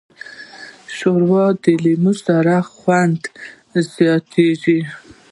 ښوروا 0.95 1.45
د 1.63 1.65
لیمو 1.83 2.13
سره 2.25 2.55
خوند 2.75 3.21
زیاتیږي. 3.93 4.79